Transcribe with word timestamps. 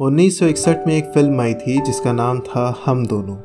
1961 0.00 0.86
में 0.86 0.96
एक 0.96 1.04
फ़िल्म 1.04 1.40
आई 1.40 1.54
थी 1.54 1.80
जिसका 1.80 2.12
नाम 2.12 2.40
था 2.40 2.82
हम 2.86 3.06
दोनों। 3.06 3.36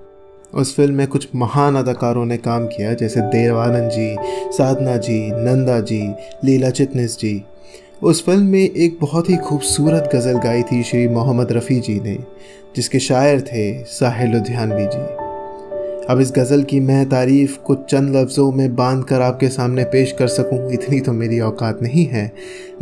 उस 0.54 0.75
फ़िल्म 0.75 0.96
में 0.96 1.08
कुछ 1.08 1.28
महान 1.36 1.75
अदाकारों 1.75 2.25
ने 2.25 2.38
काम 2.38 2.68
किया, 2.68 2.94
जैसे 2.94 3.22
देवानंद 3.22 3.92
जी, 3.92 4.16
साधना 4.57 4.97
जी, 4.97 5.31
नंदा 5.31 5.79
जी, 5.79 6.13
लीला 6.43 6.70
चिटनिस 6.70 7.20
जी। 7.20 7.43
उस 8.04 8.25
फ़िल्म 8.25 8.46
में 8.46 8.70
एक 8.70 8.97
बहुत 9.01 9.29
ही 9.29 9.38
खूबसूरत 9.38 10.09
गज़ल 10.15 10.38
गाई 10.38 10.63
थी 10.63 10.83
श्री 10.83 11.07
मोहम्मद 11.07 11.51
रफ़ी 11.51 11.79
जी 11.79 11.99
ने, 11.99 12.17
जिसके 12.75 13.00
शायर 13.00 13.41
थे 13.41 13.84
साहिल 13.84 14.31
लुधियानवी 14.31 14.86
जी। 14.86 15.29
अब 16.10 16.20
इस 16.21 16.32
गज़ल 16.32 16.64
की 16.64 16.80
मैं 16.80 17.10
तारीफ़ 17.10 17.57
कुछ 17.57 17.80
चंद 17.89 18.16
लफ्ज़ों 18.16 18.52
में 18.52 18.75
बाँध 18.75 19.04
कर 19.04 19.21
आपके 19.21 19.48
सामने 19.50 19.84
पेश 19.84 20.12
कर 20.12 20.28
सकूँ, 20.28 20.71
इतनी 20.71 21.00
तो 21.00 21.12
मेरी 21.14 21.39
औकात 21.39 21.82
नहीं 21.82 22.05
है। 22.05 22.32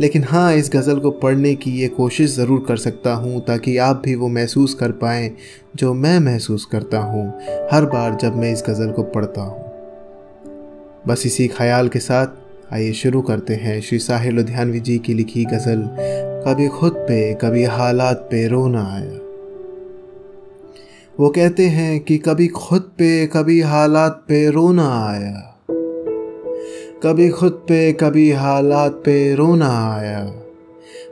लेकिन 0.00 0.24
हाँ 0.24 0.54
इस 0.54 0.70
गज़ल 0.74 0.98
को 0.98 1.10
पढ़ने 1.10 1.54
की 1.54 1.70
ये 1.70 1.88
कोशिश 1.88 2.30
ज़रूर 2.30 2.64
कर 2.68 2.76
सकता 2.76 3.14
हूँ, 3.14 3.40
ताकि 3.40 3.76
आप 3.76 4.02
भी 4.04 4.14
वो 4.14 4.28
महसूस 4.28 4.74
कर 4.74 4.92
पाएँ 4.92 5.30
जो 5.76 5.92
मैं 5.94 6.18
महसूस 6.20 6.64
करता 6.64 6.98
हूँ, 6.98 7.28
हर 7.72 7.86
बार 7.86 8.14
जब 8.14 8.36
मैं 8.36 8.52
इस 8.52 8.64
गज़ल 8.68 8.92
को 8.92 9.02
पढ़ता 9.02 9.42
हूँ। 9.42 9.66
बस 11.06 11.26
इसी 11.26 11.48
ख्याल 11.48 11.88
के 11.88 11.98
साथ 11.98 12.72
आइए 12.72 12.92
शुरू 12.92 13.22
करते 13.22 13.54
हैं 13.54 13.80
श्री 13.80 13.98
साहिल 13.98 14.34
लुधियानवी 14.34 14.80
जी 14.80 14.98
की 14.98 15.14
लिखी 15.14 15.44
गज़ल, 15.44 15.88
कभी 16.46 16.68
खुद 16.70 16.92
पे, 16.92 17.34
कभी 17.34 17.64
हालात 17.64 18.28
पे 18.30 18.46
रोना 18.48 18.90
आया। 18.94 19.27
वो 21.20 21.28
कहते 21.28 21.62
हैं 21.62 22.00
कि 22.00 22.18
कभी 22.18 22.46
खुद 22.46 22.80
पे, 22.80 23.26
कभी 23.26 23.60
हालात 23.60 24.24
पे 24.28 24.50
रोना 24.50 25.06
आया। 25.06 25.58
कभी 27.02 27.28
खुद 27.28 27.52
पे, 27.52 27.92
कभी 27.92 28.30
हालात 28.30 28.92
पे 28.92 29.34
रोना 29.34 29.94
आया। 29.94 30.32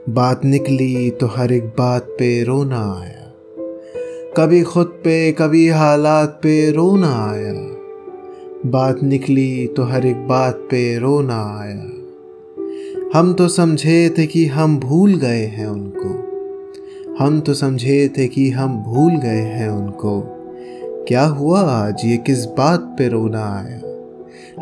बात 0.08 0.44
निकली 0.44 1.10
तो 1.10 1.26
हर 1.26 1.52
एक 1.52 1.64
बात 1.64 2.02
पे 2.02 2.44
रोना 2.44 3.00
आया। 3.02 3.32
कभी 4.36 4.62
खुद 4.62 4.86
पे, 4.86 5.32
कभी 5.32 5.68
हालात 5.68 6.40
पे 6.42 6.70
रोना 6.70 7.30
आया। 7.30 7.52
बात 8.66 9.02
निकली 9.02 9.66
तो 9.66 9.82
हर 9.82 10.06
एक 10.06 10.28
बात 10.28 10.54
पे 10.54 10.98
रोना 10.98 11.58
आया। 11.60 11.84
हम 13.18 13.34
तो 13.34 13.48
समझे 13.48 14.14
थे 14.18 14.26
कि 14.26 14.46
हम 14.46 14.78
भूल 14.78 15.14
गए 15.14 15.46
हैं 15.46 15.66
उनको। 15.66 16.35
हम 17.20 17.40
तो 17.40 17.54
समझे 17.54 18.12
थे 18.18 18.28
कि 18.28 18.50
हम 18.50 18.82
भूल 18.82 19.12
गए 19.12 19.40
हैं 19.40 19.68
उनको। 19.68 20.20
क्या 21.08 21.24
हुआ 21.24 21.60
आज? 21.60 22.02
ये 22.04 22.16
किस 22.16 22.44
बात 22.44 22.80
पे 22.80 23.08
रोना 23.08 23.38
आया? 23.38 23.80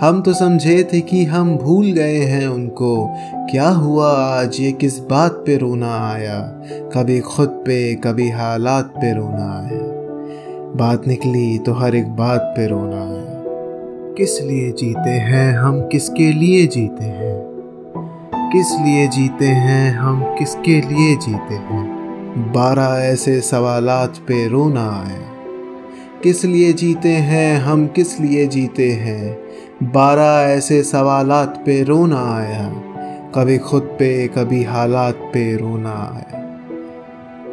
हम 0.00 0.22
तो 0.22 0.34
समझे 0.34 0.88
थे 0.92 1.00
कि 1.00 1.24
हम 1.24 1.56
भूल 1.56 1.92
गए 1.92 2.18
हैं 2.18 2.46
उनको। 2.46 3.10
क्या 3.34 3.68
हुआ 3.68 4.12
आज? 4.12 4.60
ये 4.60 4.72
किस 4.72 4.98
बात 4.98 5.32
पे 5.32 5.56
रोना 5.56 6.10
आया? 6.12 6.38
कभी 6.72 7.20
खुद 7.20 7.48
पे, 7.48 7.94
कभी 7.94 8.30
हालात 8.30 8.84
पे 8.84 9.14
रोना 9.14 9.60
आया। 9.60 9.82
बात 10.76 11.06
निकली 11.06 11.58
तो 11.58 11.72
हर 11.72 11.94
एक 11.94 12.08
बात 12.08 12.40
पे 12.56 12.66
रोना 12.66 13.02
आया। 13.02 13.42
किस 14.14 14.42
लिए 14.42 14.72
जीते 14.72 15.10
हैं? 15.10 15.58
हम 15.58 15.80
किसके 15.80 16.32
लिए 16.32 16.66
जीते 16.66 17.04
हैं? 17.04 17.44
किस 18.52 18.72
लिए 18.72 19.08
जीते 19.08 19.46
हैं? 19.46 19.94
हम 19.94 20.22
किसके 20.38 20.80
लिए 20.80 21.16
जीते 21.16 21.54
हैं? 21.54 21.93
बारह 22.38 23.04
ऐसे 23.04 23.40
सवालात 23.40 24.16
पे 24.16 24.48
रोना 24.48 24.90
आया 24.90 25.32
किस 26.22 26.44
लिए 26.44 26.72
जीते 26.72 27.08
हैं, 27.08 27.58
हम 27.58 27.86
किस 27.86 28.20
लिए 28.20 28.46
जीते 28.46 28.92
हैं? 28.92 29.38
बारह 29.82 30.50
ऐसे 30.52 30.82
सवालात 30.82 31.62
पे 31.66 31.82
रोना 31.82 32.36
आया 32.36 32.68
कभी 33.34 33.58
खुद 33.58 33.82
पे, 33.82 34.28
कभी 34.28 34.62
हालात 34.62 35.14
पे 35.14 35.56
रोना 35.56 35.90
आया 35.90 36.40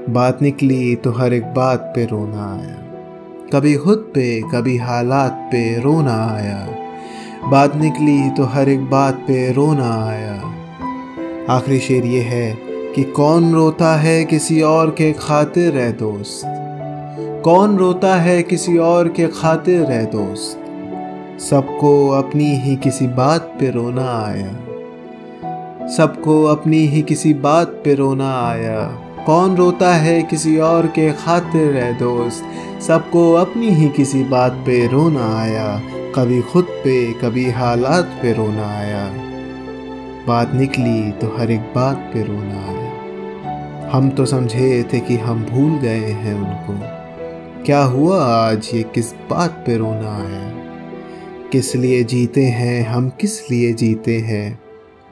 बात 0.10 0.42
निकली 0.42 0.96
तो 0.96 1.12
हर 1.12 1.34
एक 1.34 1.44
बात 1.44 1.94
पे 1.96 2.06
रोना 2.06 2.54
आया 2.54 2.78
कभी 3.54 3.76
खुद 3.76 4.12
पे, 4.16 4.42
कभी 4.42 4.78
हालात 4.78 5.50
पे 5.52 5.82
रोना 5.82 6.28
आया 6.28 6.68
बात 7.50 7.76
निकली 7.76 8.30
तो 8.30 8.44
हर 8.44 8.70
एक 8.70 8.90
बात 8.90 9.14
पे 9.14 9.52
रोना 9.52 10.08
आया 10.08 10.36
आखिरी 11.50 11.80
शेर 11.80 12.06
ये 12.06 12.22
है 12.22 12.71
कि 12.96 13.04
कौन 13.04 13.54
रोता 13.54 13.96
है 13.96 14.26
किसी 14.26 14.62
और 14.62 14.90
के 14.90 15.14
खातिर 15.14 15.78
है 15.78 15.92
दोस्त? 15.92 16.42
कौन 17.44 17.78
रोता 17.78 18.16
है 18.16 18.44
किसी 18.44 18.78
और 18.78 19.08
के 19.08 19.28
खातिर 19.28 19.92
है 19.92 20.06
दोस्त? 20.06 20.60
सबको 21.42 22.10
अपनी 22.10 22.56
ही 22.56 22.76
किसी 22.76 23.08
बात 23.08 23.42
पे 23.42 23.70
रोना 23.72 24.26
आया। 24.26 24.50
सबको 25.88 26.44
अपनी 26.44 26.78
ही 26.78 27.02
किसी 27.02 27.34
बात 27.34 27.68
पे 27.68 27.94
रोना 27.94 28.48
आया। 28.48 28.84
कौन 29.26 29.56
रोता 29.56 29.96
है 29.96 30.24
किसी 30.24 30.58
और 30.58 30.88
के 30.88 31.12
खातिर 31.12 31.78
है 31.78 32.00
दोस्त? 32.00 32.44
सबको 32.82 33.34
अपनी 33.34 33.70
ही 33.70 33.90
किसी 33.90 34.24
बात 34.24 34.52
पे 34.52 34.88
रोना 34.88 35.40
आया। 35.40 35.82
कभी 36.16 36.42
खुद 36.42 36.64
पे, 36.64 37.14
कभी 37.14 37.50
हालात 37.50 38.06
पे 38.22 38.34
रोना 38.34 38.80
आया। 38.80 39.14
बात 40.28 40.52
निकली 40.54 41.12
तो 41.12 41.36
हर 41.40 41.52
एक 41.52 41.60
बात 41.60 42.12
पे 42.14 42.24
रोना 42.24 42.68
आया। 42.70 42.81
हम 43.92 44.10
तो 44.10 44.26
समझे 44.26 44.90
थे 44.94 45.00
कि 45.00 45.16
हम 45.16 45.46
भूल 45.46 45.80
गए 45.80 45.98
हैं 45.98 46.36
उनको। 46.36 46.80
क्या 47.64 47.84
हुआ 47.84 48.26
आज? 48.26 48.72
ये 48.74 48.84
किस 48.84 49.14
बात 49.14 49.52
पे 49.52 49.78
रोना 49.78 50.18
आया 50.18 50.52
किस 51.52 51.76
लिए 51.76 52.04
जीते 52.04 52.46
हैं? 52.46 52.88
हम 52.88 53.10
किस 53.10 53.52
लिए 53.52 53.74
जीते 53.74 54.18
हैं? 54.18 54.60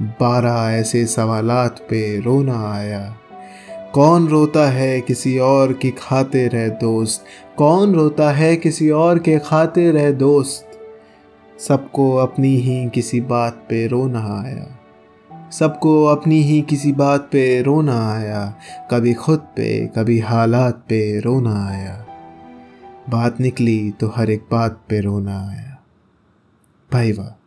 बारह 0.01 0.75
ऐसे 0.75 1.05
सवालात 1.05 1.79
पे 1.79 2.19
रोना 2.19 2.73
आया। 2.73 3.15
कौन 3.93 4.27
रोता 4.27 4.69
है 4.69 5.01
किसी 5.01 5.39
और 5.39 5.73
की 5.73 5.91
खाते 5.91 6.49
है 6.53 6.69
दोस्त? 6.69 7.25
कौन 7.57 7.93
रोता 7.93 8.31
है 8.31 8.55
किसी 8.55 8.89
और 8.89 9.19
के 9.19 9.39
खाते 9.39 9.81
है 9.81 10.13
दोस्त? 10.13 10.71
सबको 11.59 12.15
अपनी 12.15 12.55
ही 12.55 12.89
किसी 12.89 13.21
बात 13.21 13.53
पे 13.53 13.87
रोना 13.87 14.43
आया। 14.45 14.78
सबको 15.51 16.05
अपनी 16.05 16.41
ही 16.41 16.61
किसी 16.61 16.91
बात 16.91 17.21
पे 17.21 17.61
रोना 17.61 18.13
आया, 18.13 18.55
कभी 18.91 19.13
खुद 19.13 19.39
पे, 19.39 19.87
कभी 19.87 20.19
हालात 20.19 20.73
पे 20.73 21.19
रोना 21.19 21.67
आया। 21.67 22.05
बात 23.09 23.39
निकली 23.39 23.91
तो 23.91 24.13
हर 24.15 24.29
एक 24.29 24.41
बात 24.51 24.81
पे 24.89 24.99
रोना 24.99 25.49
आया। 25.49 25.83
भाई 26.93 27.11
वाह, 27.11 27.41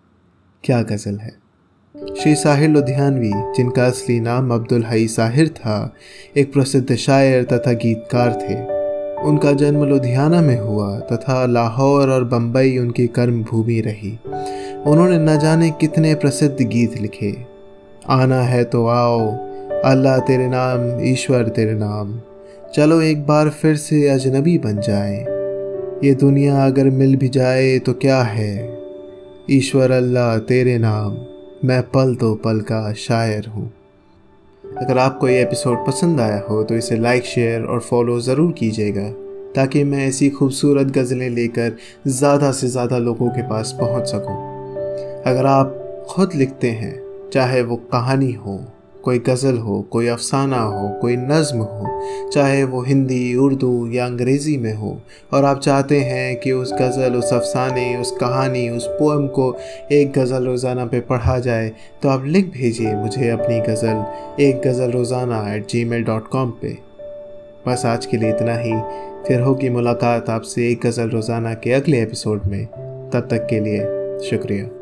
क्या 0.64 0.82
गज़ल 0.82 1.18
है। 1.18 1.42
श्री 2.22 2.34
साहिर 2.34 2.70
लुधियानवी, 2.70 3.32
जिनका 3.34 3.84
असली 3.84 4.20
नाम 4.20 4.54
अब्दुल 4.54 4.84
हई 4.84 5.08
साहिर 5.08 5.48
था, 5.48 5.94
एक 6.36 6.52
प्रसिद्ध 6.52 6.94
शायर 6.96 7.44
तथा 7.44 7.72
गीतकार 7.72 8.32
थे। 8.32 8.82
उनका 9.22 9.52
जन्म 9.52 9.84
लुधियाना 9.84 10.40
में 10.40 10.60
हुआ 10.60 10.98
तथा 10.98 11.46
लाहौर 11.46 12.10
और 12.10 12.24
बम्बई 12.24 12.78
उनकी 12.78 13.06
कर्म 13.06 13.42
भूमि 13.42 13.80
रही। 13.80 14.18
उन्होंने 14.86 15.18
न 15.18 15.38
जाने 15.38 15.70
कितने 15.70 16.14
प्रसिद्ध 16.14 16.62
गीत 16.62 16.96
लिखे। 17.00 17.51
आना 18.10 18.40
है 18.42 18.62
तो 18.64 18.86
आओ। 18.86 19.18
अल्लाह 19.84 20.18
तेरे 20.18 20.46
नाम, 20.48 21.00
ईश्वर 21.02 21.48
तेरे 21.48 21.74
नाम। 21.74 22.18
चलो 22.74 23.00
एक 23.00 23.26
बार 23.26 23.48
फिर 23.50 23.76
से 23.76 24.08
अजनबी 24.08 24.56
बन 24.58 24.80
जाए। 24.80 25.18
ये 26.04 26.14
दुनिया 26.14 26.64
अगर 26.66 26.90
मिल 26.90 27.16
भी 27.16 27.28
जाए 27.28 27.78
तो 27.78 27.92
क्या 27.94 28.22
है? 28.22 28.54
ईश्वर 29.50 29.90
अल्लाह 29.90 30.38
तेरे 30.38 30.78
नाम। 30.78 31.16
मैं 31.64 31.82
पल 31.90 32.14
तो 32.14 32.34
पल 32.34 32.60
का 32.60 32.92
शायर 32.92 33.46
हूँ। 33.46 33.70
अगर 34.64 34.98
आपको 34.98 35.28
ये 35.28 35.40
एपिसोड 35.42 35.86
पसंद 35.86 36.20
आया 36.20 36.40
हो 36.40 36.62
तो 36.64 36.74
इसे 36.74 36.96
लाइक, 36.96 37.24
शेयर 37.24 37.62
और 37.62 37.80
फॉलो 37.80 38.18
ज़रूर 38.20 38.52
कीजिएगा, 38.52 39.08
ताकि 39.56 39.84
मैं 39.84 40.06
ऐसी 40.08 40.30
खूबसूरत 40.30 40.86
गज़लें 40.88 41.28
लेकर 41.30 41.76
ज़्यादा 42.08 42.50
से 42.52 42.68
ज़्यादा 42.68 42.98
लोगों 42.98 43.28
के 43.28 43.42
पास 43.42 43.76
पहुँच 43.80 44.06
सकूँ। 44.06 44.36
अगर 45.26 45.46
आप 45.46 46.06
ख़ुद 46.10 46.34
लिखते 46.34 46.70
हैं 46.70 46.94
चाहे 47.32 47.62
वो 47.62 47.76
कहानी 47.92 48.32
हो, 48.32 48.58
कोई 49.04 49.18
गज़ल 49.18 49.56
हो, 49.58 49.80
कोई 49.82 50.06
अफसाना 50.06 50.60
हो, 50.60 50.88
कोई 51.00 51.16
नज़म 51.16 51.58
हो, 51.58 52.30
चाहे 52.32 52.62
वो 52.64 52.82
हिंदी, 52.82 53.34
उर्दू 53.34 53.88
या 53.92 54.04
अंग्रेज़ी 54.06 54.56
में 54.56 54.74
हो, 54.74 55.00
और 55.32 55.44
आप 55.44 55.60
चाहते 55.60 56.00
हैं 56.00 56.36
कि 56.40 56.52
उस 56.52 56.72
गज़ल, 56.72 57.16
उस 57.16 57.32
अफसाने, 57.32 57.96
उस 57.96 58.10
कहानी, 58.10 58.68
उस 58.68 58.86
पोएम 58.88 59.26
को 59.28 59.56
एक 59.92 60.12
गज़ल 60.18 60.44
रोज़ाना 60.44 60.84
पे 60.86 61.00
पढ़ा 61.00 61.38
जाए 61.38 61.70
तो 62.02 62.08
आप 62.08 62.24
लिख 62.26 62.52
भेजिए 62.52 62.94
मुझे 62.94 63.28
अपनी 63.28 63.60
गज़ल, 63.60 64.04
एक 64.40 64.60
गज़ल 64.66 64.90
रोज़ाना 64.90 65.42
at 65.54 65.66
ji 65.68 65.84
mail 65.84 66.04
dot 66.04 66.28
com 66.28 66.50
पर 66.50 66.76
बस 67.68 67.86
आज 67.86 68.06
के 68.06 68.16
लिए 68.16 68.30
इतना 68.30 68.56
ही। 68.58 68.72
फिर 69.26 69.40
होगी 69.40 69.68
मुलाकात 69.70 70.30
आपसे 70.30 70.70
एक 70.70 70.86
गज़ल 70.86 71.10
रोज़ाना 71.10 71.54
के 71.54 71.72
अगले 71.72 72.02
एपिसोड 72.02 72.46
में। 72.46 72.64
तब 72.66 73.28
तक 73.30 73.46
के 73.50 73.60
लिए 73.60 73.80
शुक्रिया। 74.30 74.81